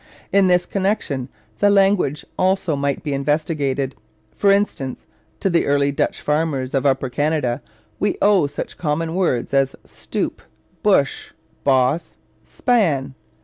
In 0.33 0.47
this 0.47 0.65
connection 0.65 1.29
the 1.59 1.69
language 1.69 2.25
also 2.35 2.75
might 2.75 3.03
be 3.03 3.13
investigated. 3.13 3.93
For 4.35 4.49
instance, 4.51 5.05
to 5.41 5.47
the 5.47 5.67
early 5.67 5.91
Dutch 5.91 6.21
farmers 6.21 6.73
of 6.73 6.87
Upper 6.87 7.07
Canada 7.07 7.61
we 7.99 8.17
owe 8.19 8.47
such 8.47 8.79
common 8.79 9.13
words 9.13 9.53
as 9.53 9.75
'stoop,' 9.85 10.41
'bush,' 10.81 11.33
'boss,' 11.63 12.15
'span.' 12.41 13.13